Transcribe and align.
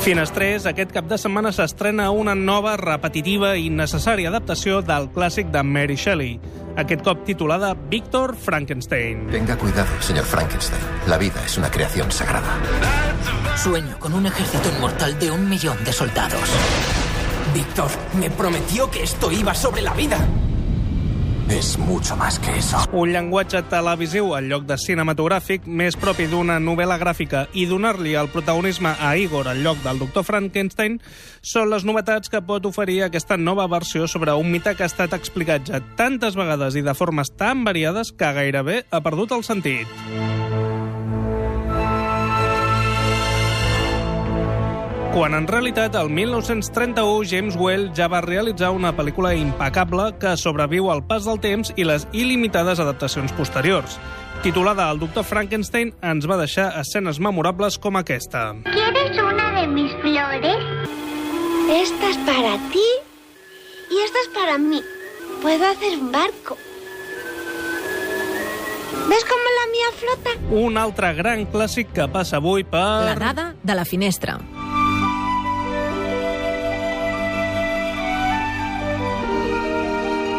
Finestrés, 0.00 0.64
aquest 0.64 0.94
cap 0.96 1.04
de 1.10 1.18
setmana 1.20 1.50
s'estrena 1.52 2.06
una 2.10 2.32
nova, 2.34 2.72
repetitiva 2.80 3.50
i 3.60 3.66
necessària 3.68 4.30
adaptació 4.30 4.78
del 4.80 5.10
clàssic 5.12 5.50
de 5.52 5.60
Mary 5.60 5.98
Shelley, 6.00 6.38
aquest 6.80 7.04
cop 7.04 7.26
titulada 7.26 7.74
Víctor 7.92 8.32
Frankenstein. 8.32 9.26
Tenga 9.28 9.58
cuidado, 9.60 10.00
señor 10.00 10.24
Frankenstein. 10.24 10.80
La 11.06 11.18
vida 11.18 11.44
es 11.44 11.58
una 11.58 11.70
creación 11.70 12.10
sagrada. 12.10 12.56
Sueño 13.56 13.98
con 13.98 14.14
un 14.14 14.24
ejército 14.24 14.70
inmortal 14.74 15.18
de 15.18 15.30
un 15.30 15.46
millón 15.50 15.76
de 15.84 15.92
soldados. 15.92 16.48
Víctor 17.52 17.90
me 18.18 18.30
prometió 18.30 18.90
que 18.90 19.02
esto 19.02 19.30
iba 19.30 19.54
sobre 19.54 19.82
la 19.82 19.92
vida. 19.92 20.16
Es 21.50 21.76
mucho 21.78 22.16
más 22.16 22.38
que 22.38 22.56
eso. 22.56 22.78
Un 22.92 23.10
llenguatge 23.10 23.64
televisiu 23.66 24.36
al 24.36 24.46
lloc 24.46 24.68
de 24.68 24.76
cinematogràfic 24.78 25.64
més 25.66 25.96
propi 25.98 26.28
d'una 26.30 26.60
novel·la 26.62 26.94
gràfica 27.00 27.48
i 27.58 27.64
donar-li 27.66 28.14
el 28.14 28.30
protagonisme 28.30 28.92
a 28.94 29.16
Igor 29.18 29.50
al 29.50 29.64
lloc 29.64 29.80
del 29.82 29.98
doctor 29.98 30.22
Frankenstein 30.28 31.00
són 31.42 31.72
les 31.72 31.82
novetats 31.84 32.30
que 32.30 32.42
pot 32.46 32.68
oferir 32.70 33.00
aquesta 33.02 33.36
nova 33.36 33.66
versió 33.66 34.06
sobre 34.06 34.36
un 34.38 34.52
mite 34.52 34.76
que 34.76 34.86
ha 34.86 34.92
estat 34.92 35.16
explicat 35.18 35.66
ja 35.66 35.82
tantes 35.98 36.38
vegades 36.38 36.78
i 36.78 36.86
de 36.86 36.94
formes 36.94 37.34
tan 37.34 37.66
variades 37.66 38.14
que 38.14 38.30
gairebé 38.38 38.84
ha 38.90 39.02
perdut 39.02 39.34
el 39.34 39.42
sentit. 39.42 40.39
Quan 45.10 45.34
en 45.34 45.48
realitat, 45.48 45.96
el 45.98 46.08
1931, 46.08 47.26
James 47.26 47.56
Whale 47.58 47.90
ja 47.98 48.06
va 48.06 48.20
realitzar 48.22 48.68
una 48.70 48.92
pel·lícula 48.94 49.32
impecable 49.34 50.04
que 50.22 50.36
sobreviu 50.38 50.86
al 50.92 51.02
pas 51.02 51.26
del 51.26 51.40
temps 51.42 51.72
i 51.74 51.82
les 51.82 52.04
il·limitades 52.14 52.78
adaptacions 52.78 53.34
posteriors. 53.34 53.96
Titulada 54.44 54.86
El 54.92 55.00
doctor 55.02 55.26
Frankenstein, 55.26 55.90
ens 56.00 56.28
va 56.30 56.38
deixar 56.38 56.68
escenes 56.78 57.18
memorables 57.18 57.80
com 57.82 57.98
aquesta. 57.98 58.52
¿Quieres 58.70 59.18
una 59.18 59.50
de 59.58 59.66
mis 59.66 59.90
flores? 59.98 60.62
Esta 61.74 62.10
es 62.10 62.22
para 62.30 62.54
ti 62.70 62.88
y 63.90 63.98
esta 64.06 64.18
es 64.22 64.30
para 64.32 64.58
mí. 64.58 64.80
Puedo 65.42 65.66
hacer 65.66 65.98
un 65.98 66.12
barco. 66.12 66.56
¿Ves 69.10 69.26
cómo 69.26 69.50
la 69.58 69.66
mía 69.74 69.90
flota? 69.98 70.30
Un 70.54 70.78
altre 70.78 71.12
gran 71.18 71.46
clàssic 71.50 71.90
que 71.92 72.06
passa 72.06 72.38
avui 72.38 72.62
per... 72.62 72.86
La 73.10 73.18
dada 73.18 73.54
de 73.60 73.74
la 73.74 73.84
finestra. 73.84 74.38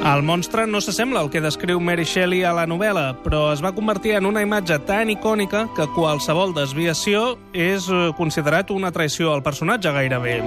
El 0.00 0.22
monstre 0.24 0.64
no 0.66 0.80
s'assembla 0.80 1.20
al 1.20 1.28
que 1.28 1.42
descriu 1.44 1.76
Mary 1.84 2.06
Shelley 2.08 2.40
a 2.48 2.54
la 2.56 2.64
novel·la, 2.64 3.18
però 3.20 3.50
es 3.52 3.60
va 3.60 3.74
convertir 3.76 4.14
en 4.16 4.24
una 4.24 4.40
imatge 4.40 4.78
tan 4.88 5.12
icònica 5.12 5.66
que 5.76 5.84
qualsevol 5.92 6.54
desviació 6.56 7.34
és 7.52 7.90
eh, 7.92 8.08
considerat 8.16 8.72
una 8.72 8.90
traïció 8.96 9.34
al 9.34 9.44
personatge 9.44 9.92
gairebé. 9.92 10.38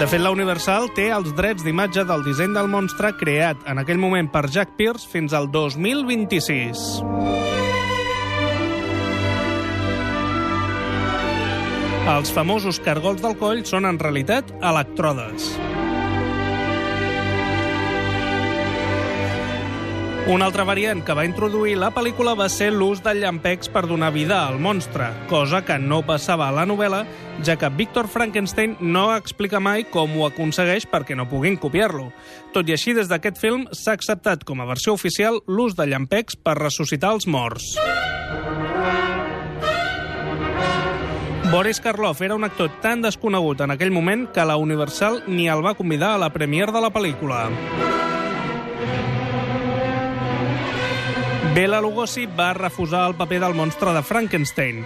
De 0.00 0.06
fet, 0.08 0.20
la 0.20 0.30
Universal 0.32 0.92
té 0.96 1.08
els 1.12 1.32
drets 1.36 1.64
d'imatge 1.64 2.04
del 2.08 2.22
disseny 2.24 2.52
del 2.56 2.68
monstre 2.72 3.14
creat 3.16 3.64
en 3.68 3.80
aquell 3.80 4.00
moment 4.00 4.28
per 4.32 4.44
Jack 4.52 4.76
Pierce 4.76 5.08
fins 5.08 5.32
al 5.32 5.48
2026. 5.52 7.49
Els 12.08 12.32
famosos 12.32 12.80
cargols 12.80 13.20
del 13.20 13.36
coll 13.36 13.60
són 13.68 13.84
en 13.84 13.98
realitat 14.00 14.48
electrodes. 14.64 15.52
Una 20.30 20.46
altra 20.46 20.62
variant 20.62 21.00
que 21.02 21.14
va 21.16 21.24
introduir 21.26 21.72
la 21.80 21.88
pel·lícula 21.90 22.36
va 22.38 22.46
ser 22.52 22.68
l'ús 22.70 23.00
de 23.02 23.16
llampecs 23.18 23.70
per 23.72 23.82
donar 23.90 24.12
vida 24.14 24.36
al 24.46 24.60
monstre, 24.62 25.08
cosa 25.26 25.64
que 25.66 25.74
no 25.82 26.04
passava 26.06 26.46
a 26.46 26.54
la 26.54 26.66
novel·la, 26.68 27.00
ja 27.42 27.56
que 27.58 27.72
Víctor 27.74 28.06
Frankenstein 28.06 28.76
no 28.80 29.08
explica 29.16 29.58
mai 29.58 29.88
com 29.90 30.14
ho 30.14 30.28
aconsegueix 30.28 30.86
perquè 30.86 31.18
no 31.18 31.26
puguin 31.26 31.58
copiar-lo. 31.58 32.12
Tot 32.54 32.68
i 32.68 32.76
així, 32.78 32.94
des 32.94 33.10
d'aquest 33.10 33.42
film 33.42 33.66
s'ha 33.72 33.96
acceptat 33.98 34.46
com 34.46 34.62
a 34.62 34.70
versió 34.70 34.94
oficial 34.94 35.42
l'ús 35.48 35.74
de 35.74 35.88
llampecs 35.90 36.38
per 36.38 36.60
ressuscitar 36.62 37.16
els 37.16 37.26
morts. 37.26 37.74
Boris 41.50 41.80
Karloff 41.80 42.20
era 42.22 42.36
un 42.36 42.44
actor 42.44 42.70
tan 42.80 43.02
desconegut 43.02 43.64
en 43.64 43.72
aquell 43.74 43.90
moment 43.90 44.28
que 44.30 44.44
la 44.46 44.54
Universal 44.56 45.24
ni 45.26 45.48
el 45.50 45.64
va 45.64 45.74
convidar 45.74 46.12
a 46.14 46.18
la 46.22 46.28
premiere 46.30 46.70
de 46.70 46.80
la 46.80 46.92
pel·lícula. 46.94 47.48
Bela 51.54 51.80
Lugosi 51.80 52.28
va 52.38 52.52
refusar 52.54 53.08
el 53.08 53.16
paper 53.18 53.40
del 53.40 53.58
monstre 53.58 53.90
de 53.92 54.02
Frankenstein. 54.06 54.84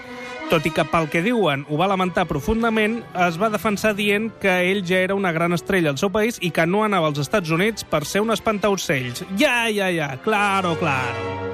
Tot 0.49 0.65
i 0.65 0.73
que 0.73 0.89
pel 0.89 1.11
que 1.13 1.21
diuen 1.25 1.67
ho 1.69 1.77
va 1.77 1.91
lamentar 1.91 2.25
profundament, 2.31 3.03
es 3.27 3.37
va 3.41 3.53
defensar 3.53 3.93
dient 3.99 4.31
que 4.41 4.63
ell 4.71 4.81
ja 4.89 5.05
era 5.05 5.21
una 5.21 5.37
gran 5.37 5.53
estrella 5.53 5.93
al 5.93 6.01
seu 6.01 6.09
país 6.09 6.41
i 6.41 6.49
que 6.49 6.65
no 6.65 6.81
anava 6.85 7.13
als 7.13 7.21
Estats 7.21 7.53
Units 7.53 7.85
per 7.85 8.07
ser 8.09 8.25
un 8.25 8.33
espantaocells. 8.33 9.27
Ja, 9.37 9.67
ja, 9.69 9.93
ja, 9.93 10.15
claro, 10.25 10.79
claro. 10.81 11.54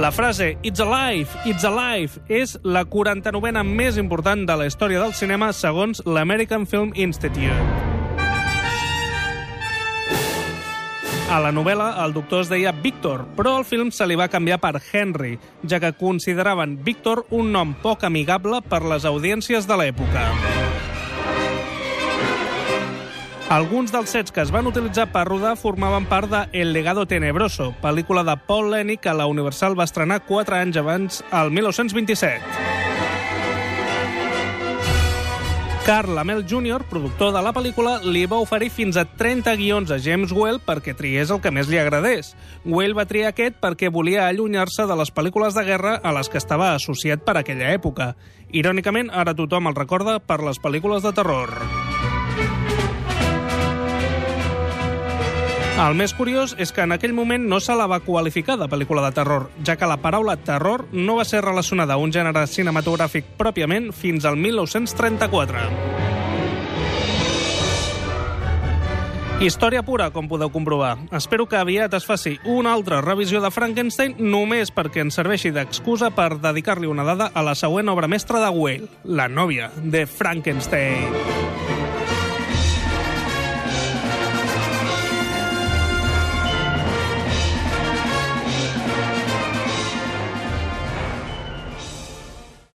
La 0.00 0.10
frase 0.10 0.56
It's 0.62 0.80
alive, 0.80 1.28
it's 1.44 1.62
alive 1.62 2.22
és 2.32 2.54
la 2.64 2.86
49a 2.88 3.60
més 3.68 3.98
important 4.00 4.46
de 4.48 4.56
la 4.56 4.64
història 4.70 5.02
del 5.02 5.12
cinema 5.12 5.50
segons 5.52 6.00
l'American 6.08 6.64
Film 6.64 6.94
Institute. 6.96 7.52
A 11.28 11.42
la 11.44 11.52
novel·la, 11.52 11.90
el 12.06 12.16
doctor 12.16 12.46
es 12.46 12.48
deia 12.48 12.72
Víctor, 12.72 13.26
però 13.36 13.58
al 13.58 13.68
film 13.68 13.92
se 13.92 14.08
li 14.08 14.16
va 14.16 14.30
canviar 14.32 14.56
per 14.64 14.80
Henry, 14.80 15.36
ja 15.68 15.78
que 15.84 15.92
consideraven 16.00 16.78
Víctor 16.82 17.26
un 17.28 17.52
nom 17.52 17.76
poc 17.84 18.08
amigable 18.08 18.64
per 18.72 18.80
les 18.88 19.04
audiències 19.04 19.68
de 19.68 19.82
l'època. 19.84 20.30
Alguns 23.50 23.90
dels 23.90 24.12
sets 24.14 24.30
que 24.30 24.44
es 24.44 24.52
van 24.54 24.68
utilitzar 24.70 25.08
per 25.10 25.24
rodar 25.26 25.56
formaven 25.58 26.04
part 26.06 26.30
de 26.30 26.44
El 26.54 26.68
legado 26.70 27.02
tenebroso, 27.10 27.72
pel·lícula 27.82 28.22
de 28.22 28.36
Paul 28.46 28.70
Lenny 28.70 28.94
que 29.02 29.10
la 29.10 29.26
Universal 29.26 29.74
va 29.74 29.88
estrenar 29.88 30.20
4 30.28 30.54
anys 30.54 30.78
abans, 30.78 31.24
al 31.34 31.50
1927. 31.50 32.46
Carl 35.82 36.14
Lamel 36.14 36.46
Jr., 36.46 36.84
productor 36.86 37.34
de 37.34 37.42
la 37.42 37.50
pel·lícula, 37.50 37.98
li 38.06 38.22
va 38.30 38.38
oferir 38.38 38.70
fins 38.70 38.94
a 38.94 39.08
30 39.18 39.58
guions 39.58 39.90
a 39.90 39.98
James 39.98 40.30
Whale 40.30 40.62
perquè 40.62 40.94
triés 40.94 41.34
el 41.34 41.42
que 41.42 41.50
més 41.50 41.66
li 41.66 41.82
agradés. 41.82 42.36
Whale 42.62 42.94
va 42.94 43.08
triar 43.10 43.34
aquest 43.34 43.58
perquè 43.58 43.90
volia 43.90 44.28
allunyar-se 44.28 44.86
de 44.86 45.02
les 45.02 45.10
pel·lícules 45.10 45.58
de 45.58 45.66
guerra 45.66 45.98
a 45.98 46.14
les 46.14 46.30
que 46.30 46.38
estava 46.38 46.76
associat 46.76 47.26
per 47.26 47.40
aquella 47.40 47.74
època. 47.74 48.12
Irònicament, 48.54 49.10
ara 49.10 49.34
tothom 49.34 49.66
el 49.66 49.74
recorda 49.74 50.20
per 50.22 50.38
les 50.46 50.62
pel·lícules 50.62 51.02
de 51.02 51.18
terror. 51.18 51.50
El 55.80 55.94
més 55.96 56.12
curiós 56.12 56.52
és 56.60 56.74
que 56.76 56.82
en 56.84 56.92
aquell 56.92 57.14
moment 57.16 57.46
no 57.48 57.56
se 57.64 57.72
la 57.72 57.86
va 57.88 58.02
qualificar 58.04 58.58
de 58.60 58.66
pel·lícula 58.68 59.00
de 59.06 59.14
terror, 59.16 59.46
ja 59.64 59.78
que 59.80 59.88
la 59.88 59.96
paraula 60.02 60.34
terror 60.36 60.84
no 60.92 61.16
va 61.16 61.24
ser 61.24 61.40
relacionada 61.40 61.96
a 61.96 62.02
un 62.02 62.12
gènere 62.12 62.42
cinematogràfic 62.44 63.30
pròpiament 63.40 63.88
fins 63.96 64.26
al 64.28 64.36
1934. 64.36 65.64
Història 69.40 69.80
pura, 69.80 70.10
com 70.12 70.28
podeu 70.28 70.52
comprovar. 70.52 70.98
Espero 71.16 71.48
que 71.48 71.56
aviat 71.56 71.96
es 71.96 72.04
faci 72.04 72.34
una 72.44 72.74
altra 72.76 73.00
revisió 73.00 73.40
de 73.40 73.48
Frankenstein 73.48 74.18
només 74.20 74.68
perquè 74.68 75.00
ens 75.00 75.16
serveixi 75.16 75.48
d'excusa 75.48 76.12
per 76.12 76.34
dedicar-li 76.44 76.92
una 76.92 77.08
dada 77.08 77.30
a 77.32 77.46
la 77.46 77.56
següent 77.56 77.88
obra 77.88 78.04
mestra 78.04 78.44
de 78.44 78.52
Whale, 78.52 78.92
la 79.08 79.32
nòvia 79.32 79.72
de 79.80 80.04
Frankenstein. 80.04 81.59